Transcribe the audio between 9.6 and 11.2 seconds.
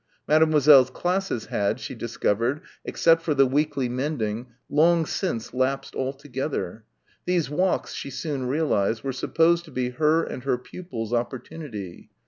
to be her and her pupils'